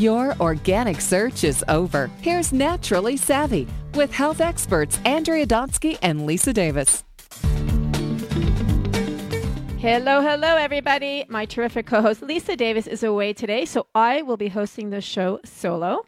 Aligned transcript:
Your 0.00 0.34
organic 0.40 0.98
search 0.98 1.44
is 1.44 1.62
over. 1.68 2.10
Here's 2.22 2.54
Naturally 2.54 3.18
Savvy 3.18 3.68
with 3.92 4.10
health 4.10 4.40
experts 4.40 4.98
Andrea 5.04 5.44
Donsky 5.44 5.98
and 6.00 6.24
Lisa 6.24 6.54
Davis. 6.54 7.04
Hello, 9.78 10.22
hello, 10.22 10.56
everybody. 10.56 11.26
My 11.28 11.44
terrific 11.44 11.84
co 11.84 12.00
host 12.00 12.22
Lisa 12.22 12.56
Davis 12.56 12.86
is 12.86 13.02
away 13.02 13.34
today, 13.34 13.66
so 13.66 13.88
I 13.94 14.22
will 14.22 14.38
be 14.38 14.48
hosting 14.48 14.88
the 14.88 15.02
show 15.02 15.38
solo. 15.44 16.06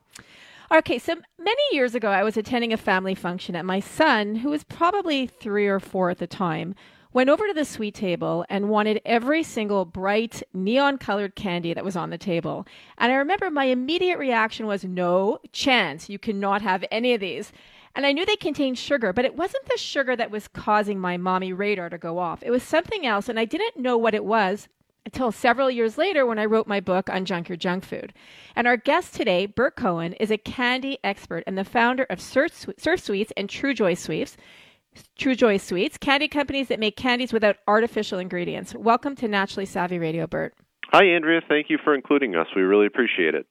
Okay, 0.74 0.98
so 0.98 1.16
many 1.38 1.62
years 1.72 1.95
ago, 1.95 2.09
I 2.09 2.22
was 2.22 2.38
attending 2.38 2.72
a 2.72 2.79
family 2.79 3.14
function, 3.14 3.54
and 3.54 3.66
my 3.66 3.80
son, 3.80 4.36
who 4.36 4.48
was 4.48 4.64
probably 4.64 5.27
three 5.27 5.66
or 5.66 5.80
four 5.80 6.09
at 6.09 6.16
the 6.16 6.27
time, 6.27 6.74
went 7.12 7.30
over 7.30 7.46
to 7.46 7.52
the 7.52 7.64
sweet 7.64 7.94
table 7.94 8.44
and 8.48 8.68
wanted 8.68 9.00
every 9.04 9.43
single 9.43 9.84
bright 9.84 10.43
neon 10.52 10.98
colored 10.98 11.35
candy 11.35 11.75
that 11.75 11.85
was 11.85 11.96
on 11.96 12.11
the 12.11 12.18
table. 12.18 12.66
And 12.98 13.12
I 13.12 13.16
remember 13.16 13.50
my 13.50 13.64
immediate 13.64 14.18
reaction 14.18 14.66
was, 14.66 14.85
No 14.85 15.38
chance, 15.52 16.08
you 16.08 16.18
cannot 16.18 16.62
have 16.62 16.85
any 16.90 17.14
of 17.14 17.21
these. 17.21 17.52
And 17.94 18.07
I 18.07 18.12
knew 18.12 18.25
they 18.25 18.36
contained 18.36 18.79
sugar, 18.79 19.12
but 19.12 19.26
it 19.26 19.36
wasn't 19.36 19.66
the 19.66 19.76
sugar 19.76 20.16
that 20.16 20.30
was 20.30 20.48
causing 20.48 20.98
my 20.98 21.18
mommy 21.18 21.52
radar 21.52 21.90
to 21.90 21.98
go 21.98 22.18
off. 22.18 22.43
It 22.43 22.50
was 22.50 22.62
something 22.62 23.04
else, 23.04 23.29
and 23.29 23.38
I 23.38 23.44
didn't 23.44 23.76
know 23.76 23.99
what 23.99 24.14
it 24.14 24.24
was 24.24 24.68
until 25.04 25.32
several 25.32 25.71
years 25.71 25.99
later 25.99 26.24
when 26.24 26.38
I 26.38 26.44
wrote 26.44 26.66
my 26.66 26.80
book 26.80 27.07
unjunk 27.07 27.49
your 27.49 27.57
junk 27.57 27.85
food. 27.85 28.14
And 28.54 28.66
our 28.66 28.76
guest 28.76 29.14
today, 29.14 29.46
Burt 29.46 29.76
Cohen, 29.76 30.14
is 30.14 30.30
a 30.30 30.38
candy 30.38 30.99
expert 31.02 31.44
and 31.46 31.58
the 31.58 31.64
founder 31.64 32.05
of 32.05 32.20
Surf, 32.20 32.66
Surf 32.78 33.00
Sweets 33.00 33.33
and 33.36 33.48
TruJoy 33.48 33.98
Sweets. 33.98 34.36
TruJoy 35.19 35.60
Sweets, 35.60 35.98
candy 35.98 36.28
companies 36.28 36.69
that 36.69 36.80
make 36.80 36.96
candies 36.96 37.32
without 37.32 37.56
artificial 37.66 38.19
ingredients. 38.19 38.74
Welcome 38.74 39.16
to 39.16 39.28
Naturally 39.28 39.66
Savvy 39.66 39.98
Radio, 39.98 40.26
Burt. 40.26 40.54
Hi, 40.92 41.04
Andrea. 41.04 41.40
Thank 41.48 41.70
you 41.70 41.78
for 41.82 41.94
including 41.94 42.34
us. 42.34 42.46
We 42.54 42.62
really 42.62 42.86
appreciate 42.86 43.34
it. 43.34 43.46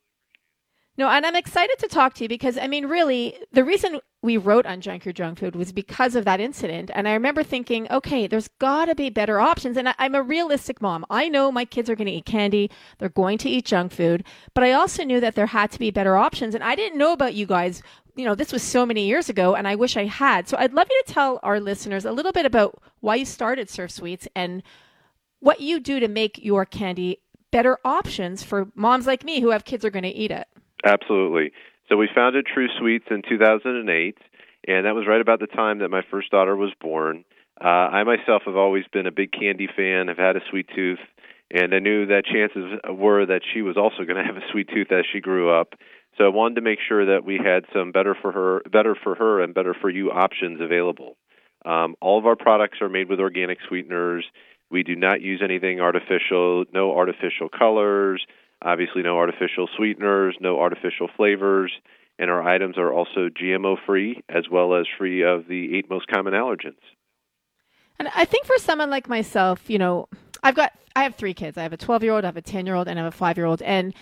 No, 0.97 1.07
and 1.07 1.25
I'm 1.25 1.35
excited 1.35 1.79
to 1.79 1.87
talk 1.87 2.13
to 2.15 2.23
you 2.23 2.29
because 2.29 2.57
I 2.57 2.67
mean, 2.67 2.85
really, 2.85 3.35
the 3.53 3.63
reason 3.63 3.99
we 4.21 4.37
wrote 4.37 4.65
unjunk 4.65 5.03
your 5.03 5.13
junk 5.13 5.39
food 5.39 5.55
was 5.55 5.71
because 5.71 6.15
of 6.15 6.25
that 6.25 6.39
incident. 6.39 6.91
And 6.93 7.07
I 7.07 7.13
remember 7.13 7.41
thinking, 7.41 7.87
okay, 7.89 8.27
there's 8.27 8.49
got 8.59 8.85
to 8.85 8.93
be 8.93 9.09
better 9.09 9.39
options. 9.39 9.77
And 9.77 9.89
I, 9.89 9.95
I'm 9.97 10.13
a 10.13 10.21
realistic 10.21 10.79
mom. 10.81 11.05
I 11.09 11.27
know 11.27 11.51
my 11.51 11.65
kids 11.65 11.89
are 11.89 11.95
going 11.95 12.07
to 12.07 12.13
eat 12.13 12.25
candy, 12.25 12.69
they're 12.99 13.09
going 13.09 13.39
to 13.39 13.49
eat 13.49 13.65
junk 13.65 13.93
food, 13.93 14.23
but 14.53 14.63
I 14.63 14.73
also 14.73 15.03
knew 15.03 15.19
that 15.21 15.33
there 15.33 15.47
had 15.47 15.71
to 15.71 15.79
be 15.79 15.89
better 15.89 16.17
options. 16.17 16.53
And 16.53 16.63
I 16.63 16.75
didn't 16.75 16.99
know 16.99 17.13
about 17.13 17.33
you 17.33 17.47
guys. 17.47 17.81
You 18.15 18.25
know, 18.25 18.35
this 18.35 18.51
was 18.51 18.61
so 18.61 18.85
many 18.85 19.05
years 19.07 19.29
ago, 19.29 19.55
and 19.55 19.67
I 19.67 19.75
wish 19.75 19.95
I 19.95 20.05
had. 20.05 20.47
So 20.47 20.57
I'd 20.57 20.73
love 20.73 20.87
you 20.89 21.03
to 21.05 21.13
tell 21.13 21.39
our 21.43 21.59
listeners 21.59 22.05
a 22.05 22.11
little 22.11 22.31
bit 22.31 22.45
about 22.45 22.81
why 22.99 23.15
you 23.15 23.25
started 23.25 23.69
Surf 23.69 23.91
Sweets 23.91 24.27
and 24.35 24.63
what 25.39 25.61
you 25.61 25.79
do 25.79 25.99
to 25.99 26.07
make 26.07 26.39
your 26.43 26.65
candy 26.65 27.19
better 27.51 27.77
options 27.83 28.43
for 28.43 28.67
moms 28.75 29.07
like 29.07 29.23
me 29.23 29.41
who 29.41 29.49
have 29.49 29.65
kids 29.65 29.83
who 29.83 29.87
are 29.87 29.91
going 29.91 30.03
to 30.03 30.09
eat 30.09 30.31
it. 30.31 30.47
Absolutely. 30.83 31.51
So 31.89 31.97
we 31.97 32.09
founded 32.13 32.45
Tru 32.45 32.67
Sweets 32.79 33.05
in 33.11 33.21
2008, 33.27 34.17
and 34.67 34.85
that 34.85 34.95
was 34.95 35.05
right 35.07 35.21
about 35.21 35.39
the 35.39 35.47
time 35.47 35.79
that 35.79 35.89
my 35.89 36.01
first 36.09 36.31
daughter 36.31 36.55
was 36.55 36.71
born. 36.79 37.25
Uh, 37.59 37.67
I 37.67 38.03
myself 38.03 38.43
have 38.45 38.55
always 38.55 38.85
been 38.91 39.05
a 39.05 39.11
big 39.11 39.31
candy 39.31 39.67
fan, 39.67 40.07
have 40.07 40.17
had 40.17 40.35
a 40.35 40.41
sweet 40.49 40.67
tooth, 40.73 40.99
and 41.51 41.73
I 41.73 41.79
knew 41.79 42.05
that 42.07 42.23
chances 42.25 42.79
were 42.89 43.25
that 43.25 43.41
she 43.53 43.61
was 43.61 43.75
also 43.77 44.03
going 44.05 44.15
to 44.15 44.23
have 44.23 44.37
a 44.37 44.51
sweet 44.51 44.69
tooth 44.73 44.91
as 44.91 45.05
she 45.11 45.19
grew 45.19 45.53
up. 45.53 45.73
So 46.17 46.25
I 46.25 46.29
wanted 46.29 46.55
to 46.55 46.61
make 46.61 46.79
sure 46.87 47.05
that 47.05 47.23
we 47.25 47.37
had 47.37 47.65
some 47.73 47.91
better 47.91 48.15
for 48.21 48.31
her, 48.31 48.61
better 48.69 48.95
for 49.01 49.15
her, 49.15 49.41
and 49.41 49.53
better 49.53 49.73
for 49.73 49.89
you 49.89 50.11
options 50.11 50.61
available. 50.61 51.17
Um, 51.65 51.95
all 52.01 52.19
of 52.19 52.25
our 52.25 52.35
products 52.35 52.79
are 52.81 52.89
made 52.89 53.09
with 53.09 53.19
organic 53.19 53.59
sweeteners. 53.67 54.25
We 54.69 54.83
do 54.83 54.95
not 54.95 55.21
use 55.21 55.41
anything 55.43 55.79
artificial, 55.79 56.65
no 56.73 56.95
artificial 56.95 57.49
colors, 57.49 58.25
Obviously, 58.63 59.01
no 59.01 59.17
artificial 59.17 59.67
sweeteners, 59.75 60.35
no 60.39 60.59
artificial 60.59 61.09
flavors, 61.17 61.71
and 62.19 62.29
our 62.29 62.43
items 62.43 62.77
are 62.77 62.93
also 62.93 63.29
GMO 63.29 63.75
free 63.85 64.21
as 64.29 64.47
well 64.51 64.75
as 64.75 64.85
free 64.97 65.23
of 65.23 65.47
the 65.47 65.75
eight 65.75 65.89
most 65.89 66.07
common 66.07 66.33
allergens. 66.33 66.77
And 67.97 68.07
I 68.15 68.25
think 68.25 68.45
for 68.45 68.57
someone 68.57 68.91
like 68.91 69.09
myself, 69.09 69.67
you 69.69 69.79
know, 69.79 70.07
I've 70.43 70.55
got 70.55 70.73
I 70.95 71.03
have 71.03 71.15
three 71.15 71.33
kids. 71.33 71.57
I 71.57 71.63
have 71.63 71.73
a 71.73 71.77
12-year-old, 71.77 72.23
I 72.23 72.27
have 72.27 72.37
a 72.37 72.41
10-year-old, 72.41 72.87
and 72.87 72.99
I 72.99 73.03
have 73.03 73.13
a 73.13 73.17
5-year-old. 73.17 73.61
And 73.61 73.93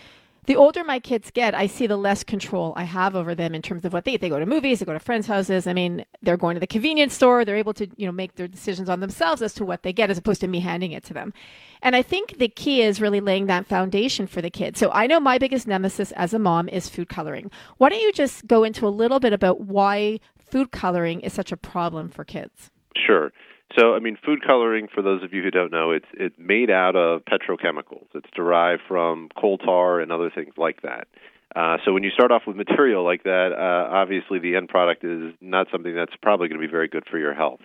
the 0.45 0.55
older 0.55 0.83
my 0.83 0.99
kids 0.99 1.31
get, 1.31 1.53
I 1.53 1.67
see 1.67 1.87
the 1.87 1.97
less 1.97 2.23
control 2.23 2.73
I 2.75 2.83
have 2.83 3.15
over 3.15 3.35
them 3.35 3.53
in 3.53 3.61
terms 3.61 3.85
of 3.85 3.93
what 3.93 4.05
they 4.05 4.13
eat. 4.13 4.21
They 4.21 4.29
go 4.29 4.39
to 4.39 4.45
movies, 4.45 4.79
they 4.79 4.85
go 4.85 4.93
to 4.93 4.99
friends' 4.99 5.27
houses. 5.27 5.67
I 5.67 5.73
mean, 5.73 6.05
they're 6.21 6.37
going 6.37 6.55
to 6.55 6.59
the 6.59 6.67
convenience 6.67 7.13
store. 7.13 7.45
They're 7.45 7.55
able 7.55 7.73
to, 7.75 7.87
you 7.97 8.05
know, 8.05 8.11
make 8.11 8.35
their 8.35 8.47
decisions 8.47 8.89
on 8.89 8.99
themselves 8.99 9.41
as 9.41 9.53
to 9.55 9.65
what 9.65 9.83
they 9.83 9.93
get, 9.93 10.09
as 10.09 10.17
opposed 10.17 10.41
to 10.41 10.47
me 10.47 10.59
handing 10.59 10.91
it 10.91 11.03
to 11.05 11.13
them. 11.13 11.33
And 11.81 11.95
I 11.95 12.01
think 12.01 12.37
the 12.37 12.49
key 12.49 12.81
is 12.81 13.01
really 13.01 13.21
laying 13.21 13.45
that 13.45 13.67
foundation 13.67 14.27
for 14.27 14.41
the 14.41 14.49
kids. 14.49 14.79
So 14.79 14.91
I 14.91 15.07
know 15.07 15.19
my 15.19 15.37
biggest 15.37 15.67
nemesis 15.67 16.11
as 16.13 16.33
a 16.33 16.39
mom 16.39 16.67
is 16.69 16.89
food 16.89 17.09
coloring. 17.09 17.51
Why 17.77 17.89
don't 17.89 18.01
you 18.01 18.11
just 18.11 18.47
go 18.47 18.63
into 18.63 18.87
a 18.87 18.89
little 18.89 19.19
bit 19.19 19.33
about 19.33 19.61
why 19.61 20.19
food 20.37 20.71
coloring 20.71 21.21
is 21.21 21.33
such 21.33 21.51
a 21.51 21.57
problem 21.57 22.09
for 22.09 22.23
kids? 22.23 22.71
Sure. 22.95 23.31
So, 23.77 23.93
I 23.93 23.99
mean, 23.99 24.17
food 24.25 24.39
coloring, 24.45 24.87
for 24.93 25.03
those 25.03 25.23
of 25.23 25.31
you 25.31 25.43
who 25.43 25.51
don't 25.51 25.71
know, 25.71 25.91
it's 25.91 26.07
it's 26.13 26.35
made 26.39 26.71
out 26.71 26.95
of 26.95 27.21
petrochemicals. 27.25 28.07
It's 28.15 28.29
derived 28.35 28.81
from 28.87 29.29
coal 29.39 29.59
tar 29.59 29.99
and 29.99 30.11
other 30.11 30.31
things 30.33 30.53
like 30.57 30.81
that. 30.81 31.07
Uh, 31.55 31.77
so, 31.85 31.93
when 31.93 32.03
you 32.03 32.09
start 32.09 32.31
off 32.31 32.43
with 32.47 32.55
material 32.55 33.03
like 33.03 33.23
that, 33.23 33.51
uh, 33.53 33.93
obviously 33.93 34.39
the 34.39 34.55
end 34.55 34.69
product 34.69 35.03
is 35.03 35.33
not 35.39 35.67
something 35.71 35.93
that's 35.95 36.13
probably 36.21 36.47
going 36.47 36.59
to 36.59 36.67
be 36.67 36.71
very 36.71 36.87
good 36.87 37.03
for 37.09 37.19
your 37.19 37.35
health. 37.35 37.61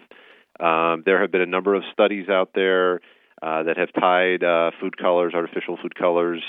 Um, 0.60 1.02
there 1.06 1.20
have 1.20 1.32
been 1.32 1.40
a 1.40 1.46
number 1.46 1.74
of 1.74 1.82
studies 1.92 2.28
out 2.28 2.50
there 2.54 3.00
uh, 3.42 3.62
that 3.64 3.78
have 3.78 3.92
tied 3.98 4.44
uh, 4.44 4.72
food 4.80 4.98
colors, 4.98 5.32
artificial 5.34 5.78
food 5.80 5.94
colors, 5.94 6.42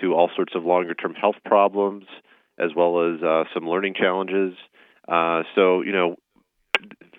to 0.00 0.14
all 0.14 0.30
sorts 0.34 0.54
of 0.54 0.64
longer 0.64 0.94
term 0.94 1.14
health 1.14 1.36
problems, 1.44 2.06
as 2.58 2.70
well 2.74 3.14
as 3.14 3.22
uh, 3.22 3.44
some 3.52 3.68
learning 3.68 3.94
challenges. 3.94 4.54
Uh, 5.06 5.42
so, 5.54 5.82
you 5.82 5.92
know, 5.92 6.16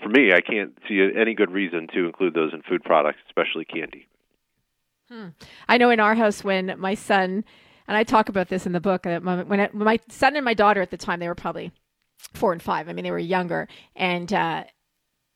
for 0.02 0.10
me, 0.10 0.34
I 0.34 0.42
can't 0.42 0.78
see 0.88 1.08
any 1.16 1.34
good 1.34 1.52
reason 1.52 1.88
to 1.94 2.06
include 2.06 2.34
those 2.34 2.54
in 2.54 2.62
food 2.62 2.84
products, 2.84 3.20
especially 3.28 3.66
candy. 3.66 4.08
Hmm. 5.10 5.30
I 5.68 5.78
know 5.78 5.90
in 5.90 6.00
our 6.00 6.16
house 6.16 6.44
when 6.44 6.74
my 6.78 6.96
son 6.96 7.44
and 7.88 7.96
I 7.96 8.04
talk 8.04 8.30
about 8.30 8.50
this 8.50 8.66
in 8.66 8.72
the 8.72 8.80
book 8.80 9.06
when 9.06 9.48
when 9.48 9.70
my 9.74 10.00
son 10.10 10.36
and 10.36 10.44
my 10.44 10.54
daughter 10.54 10.82
at 10.82 10.92
the 10.92 10.98
time 10.98 11.20
they 11.20 11.28
were 11.28 11.36
probably 11.36 11.72
four 12.34 12.52
and 12.52 12.62
five. 12.62 12.90
I 12.90 12.94
mean 12.94 13.04
they 13.04 13.12
were 13.12 13.20
younger, 13.20 13.68
and 13.96 14.32
uh, 14.34 14.64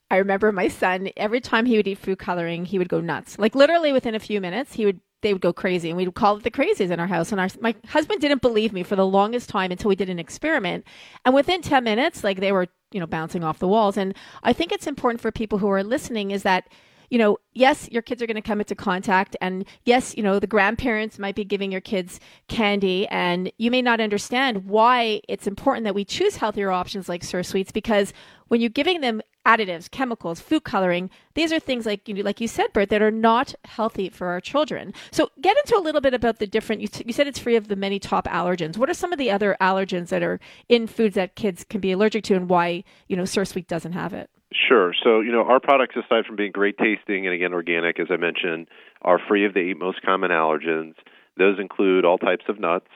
I 0.10 0.18
remember 0.18 0.52
my 0.52 0.68
son 0.68 1.10
every 1.16 1.42
time 1.42 1.66
he 1.66 1.78
would 1.78 1.88
eat 1.88 2.00
food 2.00 2.18
coloring, 2.18 2.66
he 2.66 2.80
would 2.80 2.90
go 2.90 3.00
nuts. 3.00 3.38
Like 3.38 3.56
literally 3.56 3.94
within 3.94 4.16
a 4.16 4.20
few 4.20 4.42
minutes, 4.42 4.74
he 4.74 4.86
would 4.86 5.02
they 5.22 5.34
would 5.34 5.42
go 5.42 5.54
crazy 5.54 5.90
and 5.90 5.98
we 5.98 6.06
would 6.06 6.16
call 6.16 6.38
it 6.38 6.44
the 6.44 6.52
crazies 6.52 6.92
in 6.92 7.00
our 7.00 7.08
house. 7.08 7.32
And 7.32 7.42
our 7.42 7.50
my 7.60 7.76
husband 7.88 8.22
didn't 8.22 8.42
believe 8.42 8.74
me 8.74 8.84
for 8.84 8.96
the 8.96 9.06
longest 9.06 9.50
time 9.50 9.72
until 9.72 9.90
we 9.90 9.96
did 9.96 10.10
an 10.10 10.20
experiment. 10.20 10.86
And 11.26 11.36
within 11.36 11.62
10 11.62 11.84
minutes 11.84 12.24
like 12.24 12.40
they 12.40 12.52
were 12.52 12.68
you 12.92 13.00
know 13.00 13.08
bouncing 13.08 13.44
off 13.44 13.60
the 13.60 13.68
walls. 13.68 13.98
And 13.98 14.16
i 14.44 14.54
think 14.54 14.72
it's 14.72 14.88
important 14.88 15.22
for 15.22 15.32
people 15.32 15.60
who 15.60 15.70
are 15.70 15.84
listening 15.84 16.32
is 16.32 16.44
that 16.44 16.68
you 17.10 17.18
know, 17.18 17.38
yes, 17.54 17.90
your 17.92 18.02
kids 18.02 18.22
are 18.22 18.28
going 18.28 18.36
to 18.36 18.42
come 18.42 18.60
into 18.60 18.76
contact, 18.76 19.36
and 19.42 19.66
yes, 19.84 20.16
you 20.16 20.24
know, 20.24 20.40
the 20.40 20.48
grandparents 20.48 21.18
might 21.18 21.36
be 21.36 21.44
giving 21.44 21.72
your 21.72 21.82
kids 21.82 22.20
candy, 22.48 23.08
and 23.08 23.52
you 23.58 23.72
may 23.72 23.82
not 23.82 24.00
understand 24.00 24.66
why 24.66 25.22
it's 25.28 25.48
important 25.48 25.86
that 25.86 25.96
we 25.96 26.06
choose 26.06 26.36
healthier 26.36 26.72
options 26.72 27.10
like 27.10 27.24
Surf 27.24 27.48
Sweets 27.48 27.72
because 27.72 28.14
when 28.48 28.62
you're 28.62 28.70
giving 28.70 29.02
them 29.02 29.22
additives, 29.46 29.90
chemicals, 29.90 30.40
food 30.40 30.64
coloring, 30.64 31.10
these 31.34 31.52
are 31.52 31.60
things 31.60 31.86
like 31.86 32.08
you 32.08 32.14
know, 32.14 32.22
like 32.22 32.42
you 32.42 32.48
said, 32.48 32.72
Burt, 32.74 32.90
that 32.90 33.02
are 33.02 33.12
not 33.12 33.56
healthy 33.66 34.10
for 34.10 34.28
our 34.28 34.42
children. 34.42 34.94
So 35.12 35.30
get 35.42 35.58
into 35.58 35.78
a 35.78 35.82
little 35.82 36.02
bit 36.02 36.14
about 36.14 36.40
the 36.40 36.48
different. 36.48 36.82
You, 36.82 36.88
t- 36.88 37.04
you 37.08 37.14
said 37.14 37.28
it's 37.28 37.40
free 37.40 37.56
of 37.56 37.68
the 37.68 37.76
many 37.76 38.00
top 38.00 38.28
allergens. 38.28 38.78
What 38.78 38.90
are 38.90 38.94
some 38.94 39.14
of 39.14 39.20
the 39.20 39.32
other 39.32 39.56
allergens 39.62 40.10
that 40.10 40.24
are 40.24 40.40
in 40.68 40.88
foods 40.88 41.16
that 41.16 41.36
kids 41.36 41.64
can 41.64 41.82
be 41.82 41.92
allergic 41.92 42.24
to, 42.26 42.36
and 42.36 42.50
why 42.50 42.84
you 43.08 43.16
know 43.16 43.26
Surf 43.26 43.50
Sweet 43.50 43.68
doesn't 43.68 43.94
have 43.94 44.14
it? 44.14 44.30
Sure. 44.52 44.94
So, 45.04 45.20
you 45.20 45.32
know, 45.32 45.44
our 45.44 45.60
products, 45.60 45.96
aside 45.96 46.26
from 46.26 46.36
being 46.36 46.52
great 46.52 46.78
tasting 46.78 47.28
and 47.28 47.36
again 47.36 47.54
organic, 47.54 48.00
as 48.00 48.08
I 48.10 48.18
mentioned, 48.18 48.68
are 49.04 49.20
free 49.28 49.46
of 49.46 49.54
the 49.54 49.60
eight 49.60 49.78
most 49.78 50.02
common 50.02 50.32
allergens. 50.32 50.96
Those 51.38 51.60
include 51.60 52.04
all 52.04 52.18
types 52.18 52.46
of 52.50 52.60
nuts, 52.60 52.88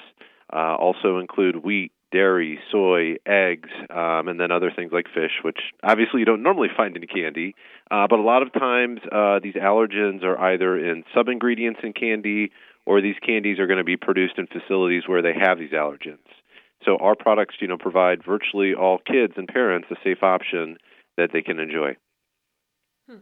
uh, 0.51 0.75
also 0.75 1.19
include 1.19 1.63
wheat, 1.63 1.92
dairy, 2.13 2.60
soy, 2.71 3.15
eggs, 3.25 3.69
um, 3.89 4.27
and 4.30 4.39
then 4.39 4.51
other 4.51 4.71
things 4.74 4.92
like 4.94 5.07
fish, 5.13 5.42
which 5.44 5.60
obviously 5.83 6.19
you 6.19 6.25
don't 6.25 6.44
normally 6.44 6.69
find 6.77 6.95
in 6.95 7.06
candy. 7.07 7.56
Uh, 7.92 8.07
but 8.10 8.19
a 8.19 8.21
lot 8.21 8.44
of 8.44 8.54
times, 8.54 9.00
uh, 9.12 9.39
these 9.42 9.56
allergens 9.56 10.24
are 10.24 10.39
either 10.39 10.77
in 10.77 11.04
sub 11.13 11.27
ingredients 11.27 11.80
in 11.83 11.92
candy, 11.92 12.51
or 12.86 13.01
these 13.01 13.15
candies 13.25 13.60
are 13.60 13.68
going 13.68 13.77
to 13.77 13.83
be 13.83 13.98
produced 13.98 14.38
in 14.38 14.48
facilities 14.48 15.04
where 15.07 15.21
they 15.21 15.33
have 15.33 15.57
these 15.57 15.71
allergens. 15.71 16.19
So 16.86 16.98
our 16.98 17.15
products, 17.15 17.56
you 17.60 17.68
know, 17.68 17.77
provide 17.77 18.24
virtually 18.24 18.74
all 18.74 19.00
kids 19.00 19.33
and 19.38 19.48
parents 19.48 19.88
a 19.89 19.95
safe 20.04 20.21
option 20.21 20.77
that 21.18 21.31
they 21.33 21.42
can 21.42 21.59
enjoy. 21.59 21.95
Hmm. 23.09 23.18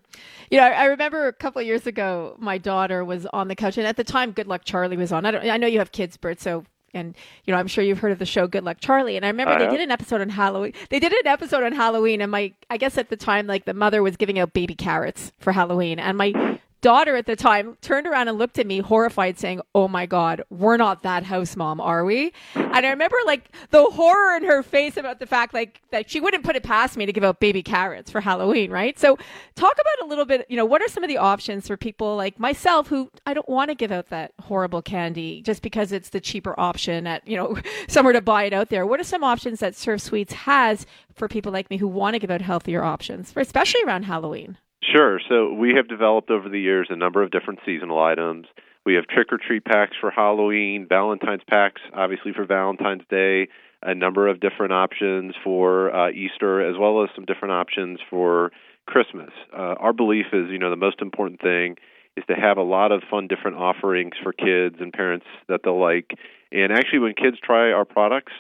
You 0.49 0.59
know, 0.59 0.65
I 0.65 0.85
remember 0.85 1.27
a 1.27 1.33
couple 1.33 1.61
years 1.61 1.87
ago, 1.87 2.35
my 2.39 2.57
daughter 2.57 3.03
was 3.03 3.25
on 3.27 3.47
the 3.47 3.55
couch, 3.55 3.77
and 3.77 3.87
at 3.87 3.97
the 3.97 4.03
time, 4.03 4.31
Good 4.31 4.47
Luck 4.47 4.61
Charlie 4.63 4.97
was 4.97 5.11
on. 5.11 5.25
I, 5.25 5.49
I 5.49 5.57
know 5.57 5.67
you 5.67 5.79
have 5.79 5.91
kids, 5.91 6.17
Burt, 6.17 6.39
so 6.39 6.65
and 6.93 7.15
you 7.45 7.53
know 7.53 7.59
i'm 7.59 7.67
sure 7.67 7.83
you've 7.83 7.99
heard 7.99 8.11
of 8.11 8.19
the 8.19 8.25
show 8.25 8.47
good 8.47 8.63
luck 8.63 8.77
charlie 8.79 9.15
and 9.15 9.25
i 9.25 9.29
remember 9.29 9.57
they 9.57 9.69
did 9.69 9.81
an 9.81 9.91
episode 9.91 10.21
on 10.21 10.29
halloween 10.29 10.73
they 10.89 10.99
did 10.99 11.11
an 11.11 11.27
episode 11.27 11.63
on 11.63 11.71
halloween 11.71 12.21
and 12.21 12.31
my 12.31 12.53
i 12.69 12.77
guess 12.77 12.97
at 12.97 13.09
the 13.09 13.17
time 13.17 13.47
like 13.47 13.65
the 13.65 13.73
mother 13.73 14.01
was 14.01 14.17
giving 14.17 14.39
out 14.39 14.53
baby 14.53 14.75
carrots 14.75 15.31
for 15.39 15.51
halloween 15.51 15.99
and 15.99 16.17
my 16.17 16.59
daughter 16.81 17.15
at 17.15 17.25
the 17.25 17.35
time 17.35 17.77
turned 17.81 18.07
around 18.07 18.27
and 18.27 18.37
looked 18.37 18.59
at 18.59 18.67
me 18.67 18.79
horrified 18.79 19.37
saying, 19.37 19.61
"Oh 19.73 19.87
my 19.87 20.05
god, 20.05 20.43
we're 20.49 20.77
not 20.77 21.03
that 21.03 21.23
house 21.23 21.55
mom, 21.55 21.79
are 21.79 22.03
we?" 22.03 22.33
And 22.55 22.85
I 22.85 22.89
remember 22.89 23.17
like 23.25 23.51
the 23.69 23.83
horror 23.85 24.35
in 24.35 24.43
her 24.43 24.63
face 24.63 24.97
about 24.97 25.19
the 25.19 25.25
fact 25.25 25.53
like 25.53 25.81
that 25.91 26.09
she 26.09 26.19
wouldn't 26.19 26.43
put 26.43 26.55
it 26.55 26.63
past 26.63 26.97
me 26.97 27.05
to 27.05 27.13
give 27.13 27.23
out 27.23 27.39
baby 27.39 27.63
carrots 27.63 28.09
for 28.09 28.21
Halloween, 28.21 28.71
right? 28.71 28.97
So 28.97 29.17
talk 29.55 29.73
about 29.73 30.05
a 30.05 30.09
little 30.09 30.25
bit, 30.25 30.45
you 30.49 30.57
know, 30.57 30.65
what 30.65 30.81
are 30.81 30.87
some 30.87 31.03
of 31.03 31.07
the 31.07 31.17
options 31.17 31.67
for 31.67 31.77
people 31.77 32.15
like 32.15 32.39
myself 32.39 32.87
who 32.87 33.11
I 33.25 33.33
don't 33.33 33.47
want 33.47 33.69
to 33.69 33.75
give 33.75 33.91
out 33.91 34.09
that 34.09 34.33
horrible 34.41 34.81
candy 34.81 35.41
just 35.41 35.61
because 35.61 35.91
it's 35.91 36.09
the 36.09 36.21
cheaper 36.21 36.59
option 36.59 37.07
at, 37.07 37.27
you 37.27 37.37
know, 37.37 37.57
somewhere 37.87 38.13
to 38.13 38.21
buy 38.21 38.43
it 38.45 38.53
out 38.53 38.69
there. 38.69 38.85
What 38.85 38.99
are 38.99 39.05
some 39.05 39.23
options 39.23 39.59
that 39.59 39.75
Surf 39.75 40.01
Sweets 40.01 40.33
has 40.33 40.85
for 41.13 41.27
people 41.27 41.51
like 41.51 41.69
me 41.69 41.77
who 41.77 41.87
want 41.87 42.15
to 42.15 42.19
give 42.19 42.31
out 42.31 42.41
healthier 42.41 42.83
options, 42.83 43.33
especially 43.35 43.83
around 43.83 44.03
Halloween? 44.03 44.57
Sure. 44.83 45.19
So 45.29 45.53
we 45.53 45.73
have 45.75 45.87
developed 45.87 46.31
over 46.31 46.49
the 46.49 46.59
years 46.59 46.87
a 46.89 46.95
number 46.95 47.21
of 47.21 47.31
different 47.31 47.59
seasonal 47.65 48.01
items. 48.01 48.47
We 48.85 48.95
have 48.95 49.05
trick 49.05 49.31
or 49.31 49.37
treat 49.37 49.63
packs 49.63 49.95
for 49.99 50.09
Halloween, 50.09 50.87
Valentine's 50.89 51.43
packs, 51.47 51.81
obviously 51.93 52.33
for 52.33 52.45
Valentine's 52.45 53.03
Day, 53.09 53.47
a 53.83 53.93
number 53.93 54.27
of 54.27 54.39
different 54.39 54.73
options 54.73 55.35
for 55.43 55.93
uh, 55.93 56.09
Easter, 56.09 56.67
as 56.67 56.77
well 56.79 57.03
as 57.03 57.09
some 57.15 57.25
different 57.25 57.51
options 57.53 57.99
for 58.09 58.51
Christmas. 58.87 59.29
Uh, 59.53 59.75
our 59.79 59.93
belief 59.93 60.27
is, 60.33 60.49
you 60.49 60.57
know, 60.57 60.71
the 60.71 60.75
most 60.75 60.99
important 61.01 61.41
thing 61.41 61.77
is 62.17 62.23
to 62.27 62.33
have 62.33 62.57
a 62.57 62.63
lot 62.63 62.91
of 62.91 63.03
fun 63.09 63.27
different 63.27 63.57
offerings 63.57 64.13
for 64.21 64.33
kids 64.33 64.77
and 64.79 64.91
parents 64.91 65.25
that 65.47 65.61
they'll 65.63 65.79
like. 65.79 66.11
And 66.51 66.73
actually, 66.73 66.99
when 66.99 67.13
kids 67.13 67.37
try 67.41 67.71
our 67.71 67.85
products, 67.85 68.33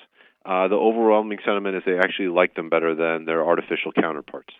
uh, 0.45 0.67
the 0.67 0.75
overwhelming 0.75 1.37
sentiment 1.45 1.75
is 1.75 1.83
they 1.85 1.97
actually 1.97 2.27
like 2.29 2.55
them 2.55 2.69
better 2.69 2.95
than 2.95 3.25
their 3.25 3.45
artificial 3.45 3.91
counterparts. 3.91 4.53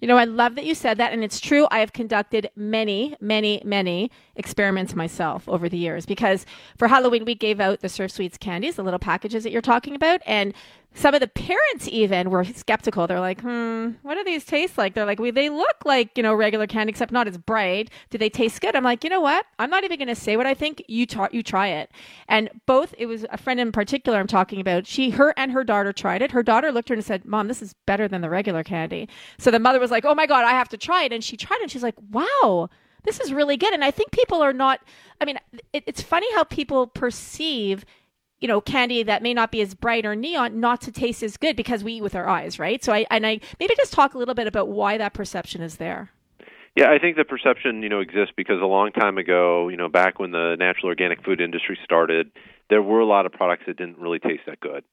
You 0.00 0.08
know, 0.08 0.18
I 0.18 0.24
love 0.24 0.56
that 0.56 0.66
you 0.66 0.74
said 0.74 0.98
that. 0.98 1.14
And 1.14 1.24
it's 1.24 1.40
true. 1.40 1.66
I 1.70 1.78
have 1.78 1.94
conducted 1.94 2.50
many, 2.54 3.16
many, 3.18 3.62
many 3.64 4.10
experiments 4.34 4.94
myself 4.94 5.48
over 5.48 5.70
the 5.70 5.78
years 5.78 6.04
because 6.04 6.44
for 6.76 6.88
Halloween, 6.88 7.24
we 7.24 7.34
gave 7.34 7.60
out 7.60 7.80
the 7.80 7.88
Surf 7.88 8.10
Sweets 8.10 8.36
candies, 8.36 8.76
the 8.76 8.82
little 8.82 8.98
packages 8.98 9.42
that 9.44 9.52
you're 9.52 9.62
talking 9.62 9.94
about. 9.94 10.20
And 10.26 10.52
some 10.96 11.12
of 11.12 11.20
the 11.20 11.28
parents 11.28 11.86
even 11.88 12.30
were 12.30 12.42
skeptical. 12.42 13.06
They're 13.06 13.20
like, 13.20 13.42
hmm, 13.42 13.90
what 14.00 14.14
do 14.14 14.24
these 14.24 14.46
taste 14.46 14.78
like? 14.78 14.94
They're 14.94 15.04
like, 15.04 15.20
well, 15.20 15.30
they 15.30 15.50
look 15.50 15.84
like, 15.84 16.16
you 16.16 16.22
know, 16.22 16.34
regular 16.34 16.66
candy, 16.66 16.90
except 16.90 17.12
not 17.12 17.28
as 17.28 17.36
bright. 17.36 17.90
Do 18.08 18.16
they 18.16 18.30
taste 18.30 18.62
good? 18.62 18.74
I'm 18.74 18.82
like, 18.82 19.04
you 19.04 19.10
know 19.10 19.20
what? 19.20 19.44
I'm 19.58 19.68
not 19.68 19.84
even 19.84 19.98
going 19.98 20.08
to 20.08 20.14
say 20.14 20.38
what 20.38 20.46
I 20.46 20.54
think. 20.54 20.82
You, 20.88 21.04
ta- 21.04 21.28
you 21.32 21.42
try 21.42 21.68
it. 21.68 21.90
And 22.28 22.48
both, 22.64 22.94
it 22.96 23.04
was 23.04 23.26
a 23.30 23.36
friend 23.36 23.60
in 23.60 23.72
particular 23.72 24.18
I'm 24.18 24.26
talking 24.26 24.58
about. 24.58 24.86
She, 24.86 25.10
her 25.10 25.34
and 25.36 25.52
her 25.52 25.64
daughter 25.64 25.92
tried 25.92 26.22
it. 26.22 26.30
Her 26.30 26.42
daughter 26.42 26.72
looked 26.72 26.90
at 26.90 26.94
her 26.94 26.96
and 26.96 27.04
said, 27.04 27.26
mom, 27.26 27.48
this 27.48 27.60
is 27.60 27.74
better 27.84 28.08
than 28.08 28.22
the 28.22 28.30
regular 28.30 28.64
candy. 28.64 29.06
So 29.36 29.50
the 29.50 29.58
mother 29.58 29.78
was 29.78 29.90
like, 29.90 30.06
oh 30.06 30.14
my 30.14 30.24
God, 30.26 30.46
I 30.46 30.52
have 30.52 30.70
to 30.70 30.78
try 30.78 31.04
it. 31.04 31.12
And 31.12 31.22
she 31.22 31.36
tried 31.36 31.58
it 31.58 31.64
and 31.64 31.70
she's 31.70 31.82
like, 31.82 31.96
wow 32.10 32.70
this 33.04 33.20
is 33.20 33.32
really 33.32 33.56
good. 33.56 33.72
And 33.72 33.84
I 33.84 33.92
think 33.92 34.10
people 34.10 34.42
are 34.42 34.52
not, 34.52 34.80
I 35.20 35.24
mean, 35.24 35.38
it, 35.72 35.84
it's 35.86 36.02
funny 36.02 36.26
how 36.34 36.42
people 36.42 36.88
perceive 36.88 37.84
you 38.40 38.48
know 38.48 38.60
candy 38.60 39.02
that 39.02 39.22
may 39.22 39.34
not 39.34 39.50
be 39.50 39.60
as 39.60 39.74
bright 39.74 40.04
or 40.04 40.14
neon 40.14 40.60
not 40.60 40.80
to 40.82 40.92
taste 40.92 41.22
as 41.22 41.36
good 41.36 41.56
because 41.56 41.82
we 41.82 41.94
eat 41.94 42.02
with 42.02 42.14
our 42.14 42.28
eyes 42.28 42.58
right? 42.58 42.82
So 42.84 42.92
i 42.92 43.06
and 43.10 43.26
i 43.26 43.40
maybe 43.58 43.74
just 43.76 43.92
talk 43.92 44.14
a 44.14 44.18
little 44.18 44.34
bit 44.34 44.46
about 44.46 44.68
why 44.68 44.98
that 44.98 45.14
perception 45.14 45.62
is 45.62 45.76
there. 45.76 46.10
Yeah 46.74 46.90
i 46.90 46.98
think 46.98 47.16
the 47.16 47.24
perception 47.24 47.82
you 47.82 47.88
know 47.88 48.00
exists 48.00 48.34
because 48.36 48.60
a 48.60 48.66
long 48.66 48.92
time 48.92 49.18
ago 49.18 49.68
you 49.68 49.76
know 49.76 49.88
back 49.88 50.18
when 50.18 50.32
the 50.32 50.56
natural 50.58 50.88
organic 50.88 51.24
food 51.24 51.40
industry 51.40 51.78
started 51.84 52.30
there 52.68 52.82
were 52.82 53.00
a 53.00 53.06
lot 53.06 53.26
of 53.26 53.32
products 53.32 53.62
that 53.66 53.76
didn't 53.76 53.98
really 53.98 54.18
taste 54.18 54.42
that 54.46 54.60
good. 54.60 54.84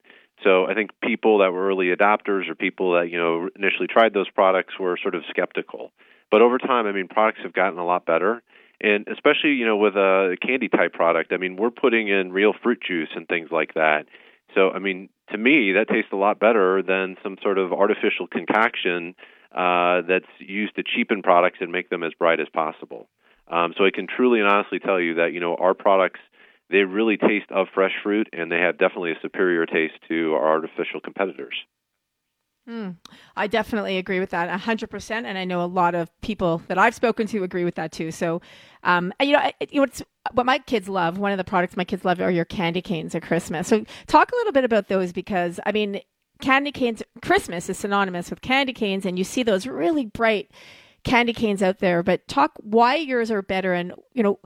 So 0.43 0.65
i 0.65 0.73
think 0.73 0.91
people 1.01 1.39
that 1.39 1.51
were 1.51 1.67
early 1.67 1.87
adopters 1.87 2.49
or 2.49 2.55
people 2.55 2.93
that 2.93 3.09
you 3.09 3.17
know 3.17 3.49
initially 3.55 3.87
tried 3.87 4.13
those 4.13 4.29
products 4.29 4.79
were 4.79 4.97
sort 5.01 5.15
of 5.15 5.23
skeptical. 5.29 5.91
But 6.31 6.41
over 6.41 6.57
time 6.57 6.87
i 6.87 6.91
mean 6.91 7.07
products 7.07 7.39
have 7.43 7.53
gotten 7.53 7.77
a 7.77 7.85
lot 7.85 8.05
better 8.05 8.41
and 8.83 9.07
especially 9.07 9.51
you 9.53 9.65
know 9.65 9.77
with 9.77 9.95
a 9.95 10.35
candy 10.45 10.67
type 10.67 10.93
product 10.93 11.31
i 11.33 11.37
mean 11.37 11.55
we're 11.55 11.71
putting 11.71 12.09
in 12.09 12.31
real 12.31 12.53
fruit 12.61 12.79
juice 12.85 13.09
and 13.15 13.27
things 13.27 13.49
like 13.51 13.73
that 13.73 14.05
so 14.53 14.69
i 14.71 14.79
mean 14.79 15.09
to 15.31 15.37
me 15.37 15.71
that 15.71 15.87
tastes 15.87 16.11
a 16.11 16.17
lot 16.17 16.39
better 16.39 16.83
than 16.83 17.15
some 17.23 17.37
sort 17.41 17.57
of 17.57 17.73
artificial 17.73 18.27
concoction 18.27 19.15
uh, 19.55 20.01
that's 20.07 20.25
used 20.39 20.75
to 20.75 20.83
cheapen 20.83 21.21
products 21.21 21.59
and 21.61 21.71
make 21.71 21.89
them 21.89 22.03
as 22.03 22.11
bright 22.19 22.39
as 22.39 22.47
possible 22.53 23.07
um, 23.47 23.73
so 23.77 23.85
i 23.85 23.89
can 23.91 24.05
truly 24.05 24.39
and 24.39 24.49
honestly 24.49 24.79
tell 24.79 24.99
you 24.99 25.15
that 25.15 25.33
you 25.33 25.39
know 25.39 25.55
our 25.55 25.73
products 25.73 26.19
they 26.69 26.79
really 26.79 27.17
taste 27.17 27.49
of 27.51 27.67
fresh 27.73 27.93
fruit 28.03 28.27
and 28.33 28.51
they 28.51 28.59
have 28.59 28.77
definitely 28.77 29.11
a 29.11 29.19
superior 29.21 29.65
taste 29.65 29.95
to 30.07 30.33
our 30.33 30.47
artificial 30.47 30.99
competitors 30.99 31.55
Mm, 32.67 32.95
I 33.35 33.47
definitely 33.47 33.97
agree 33.97 34.21
with 34.21 34.29
that 34.29 34.49
100%. 34.61 35.11
And 35.11 35.37
I 35.37 35.43
know 35.43 35.61
a 35.61 35.67
lot 35.67 35.95
of 35.95 36.09
people 36.21 36.61
that 36.67 36.77
I've 36.77 36.95
spoken 36.95 37.27
to 37.27 37.43
agree 37.43 37.65
with 37.65 37.75
that 37.75 37.91
too. 37.91 38.11
So, 38.11 38.41
um, 38.83 39.13
you 39.21 39.33
know, 39.33 39.51
you 39.69 39.81
know 39.81 39.87
what 40.31 40.45
my 40.45 40.59
kids 40.59 40.89
love, 40.89 41.17
one 41.17 41.31
of 41.31 41.37
the 41.37 41.43
products 41.43 41.77
my 41.77 41.83
kids 41.83 42.05
love 42.05 42.19
are 42.21 42.31
your 42.31 42.45
candy 42.45 42.81
canes 42.81 43.15
at 43.15 43.23
Christmas. 43.23 43.67
So, 43.67 43.83
talk 44.07 44.31
a 44.31 44.35
little 44.35 44.51
bit 44.51 44.63
about 44.63 44.87
those 44.87 45.11
because, 45.11 45.59
I 45.65 45.71
mean, 45.71 46.01
candy 46.41 46.71
canes, 46.71 47.03
Christmas 47.21 47.69
is 47.69 47.77
synonymous 47.77 48.29
with 48.29 48.41
candy 48.41 48.73
canes, 48.73 49.05
and 49.05 49.17
you 49.17 49.23
see 49.23 49.43
those 49.43 49.67
really 49.67 50.05
bright 50.05 50.51
candy 51.03 51.33
canes 51.33 51.61
out 51.61 51.79
there. 51.79 52.03
But 52.03 52.27
talk 52.27 52.53
why 52.57 52.95
yours 52.95 53.31
are 53.31 53.41
better 53.41 53.73
and, 53.73 53.93
you 54.13 54.23
know, 54.23 54.39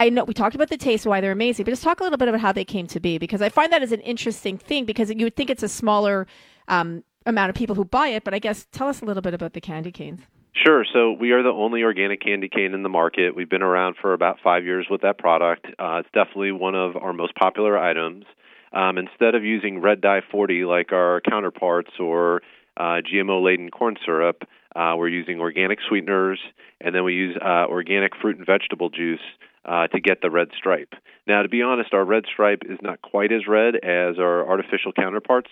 I 0.00 0.10
know 0.10 0.24
we 0.24 0.34
talked 0.34 0.56
about 0.56 0.68
the 0.68 0.76
taste, 0.76 1.06
why 1.06 1.20
they're 1.20 1.32
amazing, 1.32 1.64
but 1.64 1.70
just 1.70 1.84
talk 1.84 2.00
a 2.00 2.02
little 2.02 2.18
bit 2.18 2.28
about 2.28 2.40
how 2.40 2.52
they 2.52 2.64
came 2.64 2.86
to 2.88 3.00
be 3.00 3.16
because 3.16 3.40
I 3.40 3.48
find 3.48 3.72
that 3.72 3.82
is 3.82 3.92
an 3.92 4.00
interesting 4.00 4.58
thing 4.58 4.84
because 4.84 5.08
you 5.10 5.24
would 5.24 5.36
think 5.36 5.50
it's 5.50 5.62
a 5.62 5.68
smaller 5.68 6.26
um, 6.66 7.04
amount 7.26 7.50
of 7.50 7.56
people 7.56 7.76
who 7.76 7.84
buy 7.84 8.08
it, 8.08 8.24
but 8.24 8.34
I 8.34 8.38
guess 8.40 8.66
tell 8.72 8.88
us 8.88 9.00
a 9.00 9.04
little 9.04 9.22
bit 9.22 9.34
about 9.34 9.52
the 9.52 9.60
candy 9.60 9.92
canes. 9.92 10.20
Sure. 10.56 10.84
So 10.92 11.12
we 11.12 11.32
are 11.32 11.42
the 11.42 11.50
only 11.50 11.82
organic 11.82 12.22
candy 12.22 12.48
cane 12.48 12.74
in 12.74 12.82
the 12.82 12.88
market. 12.88 13.34
We've 13.34 13.50
been 13.50 13.62
around 13.62 13.96
for 14.00 14.12
about 14.12 14.38
five 14.42 14.64
years 14.64 14.86
with 14.88 15.00
that 15.02 15.18
product. 15.18 15.66
Uh, 15.78 15.98
it's 15.98 16.08
definitely 16.14 16.52
one 16.52 16.74
of 16.76 16.96
our 16.96 17.12
most 17.12 17.34
popular 17.34 17.76
items. 17.76 18.24
Um, 18.72 18.98
instead 18.98 19.34
of 19.34 19.44
using 19.44 19.80
red 19.80 20.00
dye 20.00 20.20
40 20.30 20.64
like 20.64 20.92
our 20.92 21.20
counterparts 21.28 21.90
or 21.98 22.42
uh, 22.76 23.00
GMO 23.02 23.44
laden 23.44 23.70
corn 23.70 23.96
syrup, 24.04 24.42
uh, 24.74 24.94
we're 24.96 25.08
using 25.08 25.40
organic 25.40 25.78
sweeteners, 25.88 26.40
and 26.80 26.94
then 26.94 27.04
we 27.04 27.14
use 27.14 27.36
uh, 27.40 27.66
organic 27.68 28.12
fruit 28.20 28.36
and 28.38 28.46
vegetable 28.46 28.90
juice 28.90 29.20
uh, 29.64 29.86
to 29.88 30.00
get 30.00 30.20
the 30.22 30.30
red 30.30 30.48
stripe. 30.56 30.94
Now, 31.26 31.42
to 31.42 31.48
be 31.48 31.62
honest, 31.62 31.94
our 31.94 32.04
red 32.04 32.24
stripe 32.32 32.62
is 32.68 32.78
not 32.82 33.00
quite 33.02 33.32
as 33.32 33.46
red 33.48 33.76
as 33.76 34.18
our 34.18 34.48
artificial 34.48 34.92
counterparts, 34.92 35.50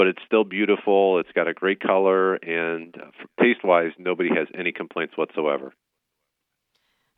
but 0.00 0.06
it's 0.06 0.22
still 0.24 0.44
beautiful. 0.44 1.18
It's 1.18 1.30
got 1.32 1.46
a 1.46 1.52
great 1.52 1.78
color, 1.78 2.36
and 2.36 2.96
uh, 2.96 3.10
taste 3.38 3.62
wise, 3.62 3.92
nobody 3.98 4.30
has 4.30 4.48
any 4.58 4.72
complaints 4.72 5.14
whatsoever. 5.14 5.74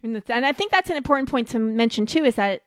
And 0.03 0.21
I 0.29 0.51
think 0.51 0.73
that's 0.73 0.91
an 0.91 0.97
important 0.97 1.31
point 1.31 1.47
to 1.51 1.61
mention 1.61 2.07
too 2.07 2.25
is 2.25 2.35
that 2.35 2.63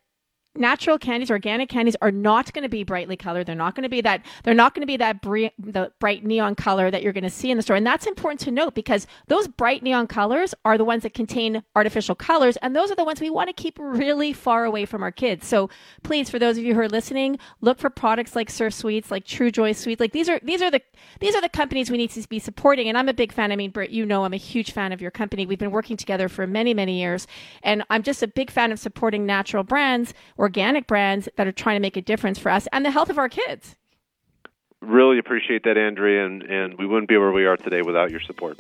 natural 0.58 0.98
candies, 0.98 1.32
organic 1.32 1.70
candies 1.70 1.96
are 2.02 2.12
not 2.12 2.54
going 2.54 2.64
to 2.64 2.70
be 2.70 2.84
brightly 2.84 3.18
colored. 3.18 3.46
They're 3.46 3.56
not 3.56 3.76
going 3.76 3.84
to 3.84 3.90
be 3.90 4.02
that. 4.02 4.26
They're 4.44 4.54
not 4.54 4.74
going 4.74 4.82
to 4.82 4.88
be 4.88 4.98
that 4.98 5.22
bre- 5.22 5.48
the 5.58 5.92
bright 6.00 6.24
neon 6.24 6.56
color 6.56 6.92
that 6.92 7.04
you're 7.04 7.14
going 7.14 7.24
to 7.24 7.30
see 7.30 7.52
in 7.52 7.58
the 7.58 7.64
store. 7.64 7.76
And 7.76 7.86
that's 7.86 8.06
important 8.06 8.40
to 8.42 8.52
note 8.52 8.76
because 8.76 9.08
those 9.28 9.48
bright 9.48 9.84
neon 9.84 10.08
colors 10.08 10.54
are 10.64 10.78
the 10.78 10.86
ones 10.86 11.04
that 11.04 11.14
contain 11.14 11.64
artificial 11.76 12.16
colors, 12.16 12.58
and 12.58 12.76
those 12.76 12.92
are 12.92 12.96
the 12.96 13.04
ones 13.04 13.22
we 13.22 13.30
want 13.30 13.48
to 13.50 13.54
keep 13.54 13.78
really 13.80 14.34
far 14.34 14.66
away 14.66 14.86
from 14.86 15.04
our 15.04 15.12
kids. 15.12 15.48
So 15.48 15.70
please, 16.04 16.30
for 16.30 16.40
those 16.40 16.58
of 16.58 16.64
you 16.64 16.74
who 16.74 16.82
are 16.82 16.90
listening, 16.90 17.38
look 17.62 17.80
for 17.80 17.90
products 17.90 18.36
like 18.36 18.50
Surf 18.50 18.74
Sweets, 18.74 19.12
like 19.12 19.26
TruJoy 19.26 19.76
Sweets. 19.76 20.00
Like 20.00 20.12
these 20.12 20.30
are 20.30 20.40
these 20.44 20.62
are 20.62 20.72
the 20.72 20.82
these 21.20 21.36
are 21.36 21.42
the 21.42 21.50
companies 21.50 21.92
we 21.92 21.98
need 21.98 22.12
to 22.12 22.28
be 22.28 22.40
supporting. 22.40 22.88
And 22.88 22.98
I'm 22.98 23.10
a 23.10 23.14
big 23.14 23.32
fan. 23.32 23.52
I 23.52 23.56
mean, 23.56 23.72
Burt, 23.72 23.90
you 23.90 24.06
know, 24.06 24.24
I'm 24.24 24.34
a 24.34 24.38
huge 24.38 24.72
fan 24.72 24.92
of 24.92 25.02
your 25.02 25.12
company. 25.12 25.46
We've 25.46 25.60
been 25.60 25.72
working 25.72 25.98
together 25.98 26.30
for 26.30 26.48
many 26.48 26.74
many 26.74 27.00
years, 27.00 27.28
and 27.64 27.84
I'm 27.90 28.04
just 28.04 28.24
a 28.24 28.28
big 28.28 28.52
fan 28.52 28.72
of 28.72 28.80
supporting 28.80 29.26
natural 29.26 29.64
brands. 29.64 30.14
Organic 30.46 30.86
brands 30.86 31.28
that 31.38 31.48
are 31.48 31.52
trying 31.52 31.76
to 31.76 31.80
make 31.80 31.98
a 31.98 32.04
difference 32.04 32.38
for 32.38 32.52
us 32.52 32.68
and 32.72 32.86
the 32.86 32.92
health 32.92 33.10
of 33.10 33.18
our 33.18 33.28
kids. 33.28 33.76
Really 34.80 35.18
appreciate 35.18 35.64
that, 35.64 35.76
Andrea, 35.76 36.24
and, 36.24 36.44
and 36.44 36.78
we 36.78 36.86
wouldn't 36.86 37.10
be 37.10 37.18
where 37.18 37.32
we 37.32 37.48
are 37.48 37.58
today 37.58 37.82
without 37.82 38.12
your 38.12 38.20
support. 38.20 38.60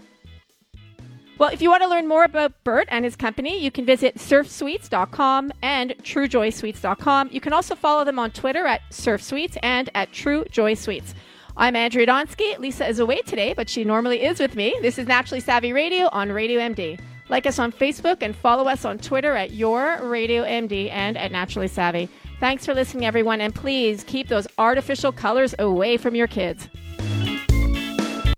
Well, 1.38 1.51
if 1.51 1.62
you 1.62 1.70
want 1.70 1.84
to 1.84 1.88
learn 1.88 2.08
more 2.08 2.24
about 2.24 2.63
Burt 2.63 2.88
and 2.89 3.06
his 3.06 3.15
company, 3.15 3.63
you 3.63 3.70
can 3.70 3.86
visit 3.86 4.15
surfsweets.com 4.15 5.54
and 5.62 5.92
trujoysweets.com. 6.01 7.30
You 7.32 7.39
can 7.39 7.54
also 7.54 7.75
follow 7.75 8.04
them 8.04 8.18
on 8.18 8.32
Twitter 8.32 8.65
at 8.65 8.82
surfsweets 8.89 9.56
and 9.62 9.88
at 9.94 10.12
trujoysweets. 10.12 11.13
I'm 11.56 11.75
Andrea 11.75 12.08
Donsky. 12.08 12.58
Lisa 12.58 12.88
is 12.88 12.98
away 12.98 13.22
today, 13.22 13.54
but 13.54 13.70
she 13.70 13.84
normally 13.84 14.24
is 14.24 14.39
with 14.39 14.56
me. 14.56 14.75
This 14.82 14.98
is 14.98 15.06
Naturally 15.06 15.39
Savvy 15.39 15.72
Radio 15.72 16.10
on 16.12 16.32
Radio 16.32 16.60
MD. 16.60 17.00
Like 17.27 17.48
us 17.48 17.60
on 17.60 17.72
Facebook 17.72 18.17
and 18.22 18.36
follow 18.36 18.67
us 18.67 18.86
on 18.86 19.00
Twitter 19.00 19.36
at 19.36 19.51
Your 19.51 20.00
Radio 20.03 20.44
MD 20.44 20.91
and 20.91 21.17
at 21.17 21.32
Naturally 21.32 21.67
Savvy. 21.67 22.08
Thanks 22.39 22.65
for 22.65 22.74
listening, 22.74 23.05
everyone, 23.05 23.41
and 23.41 23.55
please 23.55 24.03
keep 24.03 24.27
those 24.27 24.48
artificial 24.58 25.12
colors 25.12 25.55
away 25.58 25.98
from 25.98 26.15
your 26.15 26.27
kids. 26.27 26.67